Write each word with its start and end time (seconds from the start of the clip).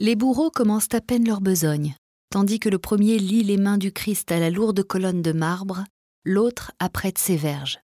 Les 0.00 0.14
bourreaux 0.14 0.52
commencent 0.52 0.94
à 0.94 1.00
peine 1.00 1.26
leur 1.26 1.40
besogne, 1.40 1.96
tandis 2.30 2.60
que 2.60 2.68
le 2.68 2.78
premier 2.78 3.18
lie 3.18 3.42
les 3.42 3.56
mains 3.56 3.78
du 3.78 3.90
Christ 3.90 4.30
à 4.30 4.38
la 4.38 4.48
lourde 4.48 4.84
colonne 4.84 5.22
de 5.22 5.32
marbre, 5.32 5.82
l'autre 6.24 6.70
apprête 6.78 7.18
ses 7.18 7.36
verges. 7.36 7.80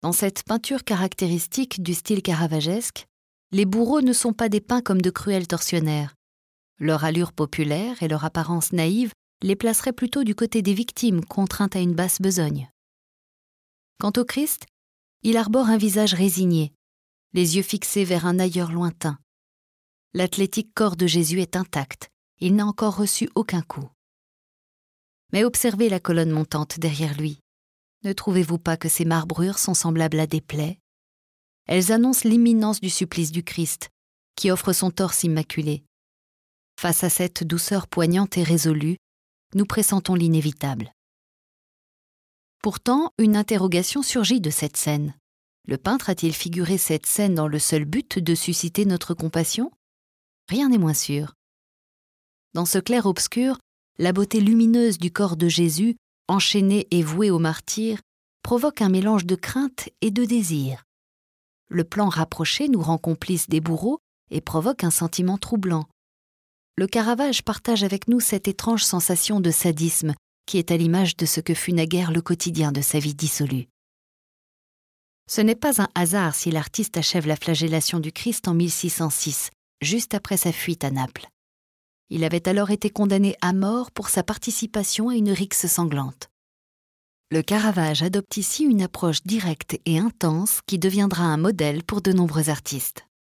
Dans 0.00 0.12
cette 0.12 0.42
peinture 0.42 0.82
caractéristique 0.82 1.82
du 1.82 1.92
style 1.92 2.22
caravagesque, 2.22 3.04
les 3.52 3.66
bourreaux 3.66 4.00
ne 4.00 4.14
sont 4.14 4.32
pas 4.32 4.48
dépeints 4.48 4.80
comme 4.80 5.02
de 5.02 5.10
cruels 5.10 5.46
tortionnaires. 5.46 6.14
Leur 6.78 7.04
allure 7.04 7.34
populaire 7.34 8.02
et 8.02 8.08
leur 8.08 8.24
apparence 8.24 8.72
naïve 8.72 9.12
les 9.42 9.56
placeraient 9.56 9.92
plutôt 9.92 10.24
du 10.24 10.34
côté 10.34 10.62
des 10.62 10.72
victimes 10.72 11.22
contraintes 11.22 11.76
à 11.76 11.80
une 11.80 11.94
basse 11.94 12.22
besogne. 12.22 12.70
Quant 13.98 14.12
au 14.16 14.24
Christ, 14.24 14.64
il 15.24 15.36
arbore 15.36 15.68
un 15.68 15.76
visage 15.76 16.14
résigné, 16.14 16.72
les 17.34 17.58
yeux 17.58 17.62
fixés 17.62 18.04
vers 18.04 18.24
un 18.24 18.38
ailleurs 18.38 18.72
lointain. 18.72 19.18
L'athlétique 20.12 20.74
corps 20.74 20.96
de 20.96 21.06
Jésus 21.06 21.40
est 21.40 21.54
intact, 21.54 22.10
il 22.40 22.56
n'a 22.56 22.66
encore 22.66 22.96
reçu 22.96 23.30
aucun 23.36 23.62
coup. 23.62 23.88
Mais 25.32 25.44
observez 25.44 25.88
la 25.88 26.00
colonne 26.00 26.32
montante 26.32 26.80
derrière 26.80 27.16
lui. 27.16 27.38
Ne 28.02 28.12
trouvez-vous 28.12 28.58
pas 28.58 28.76
que 28.76 28.88
ces 28.88 29.04
marbrures 29.04 29.58
sont 29.58 29.74
semblables 29.74 30.18
à 30.18 30.26
des 30.26 30.40
plaies? 30.40 30.80
Elles 31.66 31.92
annoncent 31.92 32.28
l'imminence 32.28 32.80
du 32.80 32.90
supplice 32.90 33.30
du 33.30 33.44
Christ, 33.44 33.90
qui 34.34 34.50
offre 34.50 34.72
son 34.72 34.90
torse 34.90 35.22
immaculé. 35.22 35.84
Face 36.80 37.04
à 37.04 37.10
cette 37.10 37.44
douceur 37.44 37.86
poignante 37.86 38.36
et 38.36 38.42
résolue, 38.42 38.96
nous 39.54 39.66
pressentons 39.66 40.14
l'inévitable. 40.14 40.92
Pourtant, 42.62 43.12
une 43.18 43.36
interrogation 43.36 44.02
surgit 44.02 44.40
de 44.40 44.50
cette 44.50 44.76
scène. 44.76 45.14
Le 45.68 45.78
peintre 45.78 46.10
a-t-il 46.10 46.34
figuré 46.34 46.78
cette 46.78 47.06
scène 47.06 47.34
dans 47.34 47.48
le 47.48 47.58
seul 47.58 47.84
but 47.84 48.18
de 48.18 48.34
susciter 48.34 48.86
notre 48.86 49.14
compassion? 49.14 49.70
Rien 50.50 50.68
n'est 50.68 50.78
moins 50.78 50.94
sûr. 50.94 51.34
Dans 52.54 52.64
ce 52.64 52.78
clair-obscur, 52.78 53.60
la 53.98 54.12
beauté 54.12 54.40
lumineuse 54.40 54.98
du 54.98 55.12
corps 55.12 55.36
de 55.36 55.46
Jésus, 55.46 55.94
enchaîné 56.26 56.88
et 56.90 57.04
voué 57.04 57.30
au 57.30 57.38
martyr, 57.38 58.00
provoque 58.42 58.82
un 58.82 58.88
mélange 58.88 59.26
de 59.26 59.36
crainte 59.36 59.90
et 60.00 60.10
de 60.10 60.24
désir. 60.24 60.82
Le 61.68 61.84
plan 61.84 62.08
rapproché 62.08 62.68
nous 62.68 62.82
rend 62.82 62.98
complices 62.98 63.48
des 63.48 63.60
bourreaux 63.60 64.00
et 64.32 64.40
provoque 64.40 64.82
un 64.82 64.90
sentiment 64.90 65.38
troublant. 65.38 65.86
Le 66.76 66.88
Caravage 66.88 67.44
partage 67.44 67.84
avec 67.84 68.08
nous 68.08 68.18
cette 68.18 68.48
étrange 68.48 68.82
sensation 68.82 69.38
de 69.38 69.52
sadisme 69.52 70.14
qui 70.46 70.58
est 70.58 70.72
à 70.72 70.76
l'image 70.76 71.16
de 71.16 71.26
ce 71.26 71.40
que 71.40 71.54
fut 71.54 71.74
naguère 71.74 72.10
le 72.10 72.22
quotidien 72.22 72.72
de 72.72 72.80
sa 72.80 72.98
vie 72.98 73.14
dissolue. 73.14 73.68
Ce 75.28 75.40
n'est 75.40 75.54
pas 75.54 75.80
un 75.80 75.88
hasard 75.94 76.34
si 76.34 76.50
l'artiste 76.50 76.96
achève 76.96 77.28
la 77.28 77.36
flagellation 77.36 78.00
du 78.00 78.10
Christ 78.10 78.48
en 78.48 78.54
1606, 78.54 79.50
juste 79.80 80.14
après 80.14 80.36
sa 80.36 80.52
fuite 80.52 80.84
à 80.84 80.90
Naples. 80.90 81.28
Il 82.10 82.24
avait 82.24 82.48
alors 82.48 82.70
été 82.70 82.90
condamné 82.90 83.36
à 83.40 83.52
mort 83.52 83.90
pour 83.92 84.08
sa 84.08 84.22
participation 84.22 85.08
à 85.08 85.14
une 85.14 85.30
rixe 85.30 85.66
sanglante. 85.66 86.28
Le 87.30 87.42
Caravage 87.42 88.02
adopte 88.02 88.36
ici 88.36 88.64
une 88.64 88.82
approche 88.82 89.22
directe 89.22 89.78
et 89.86 89.98
intense 89.98 90.60
qui 90.66 90.80
deviendra 90.80 91.22
un 91.22 91.36
modèle 91.36 91.84
pour 91.84 92.02
de 92.02 92.12
nombreux 92.12 92.50
artistes. 92.50 93.06